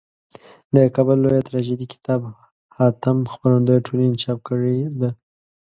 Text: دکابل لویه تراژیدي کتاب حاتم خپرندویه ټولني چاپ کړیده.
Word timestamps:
دکابل 0.73 1.17
لویه 1.23 1.41
تراژیدي 1.47 1.87
کتاب 1.93 2.21
حاتم 2.77 3.17
خپرندویه 3.33 3.83
ټولني 3.85 4.15
چاپ 4.23 4.39
کړیده. 4.47 5.09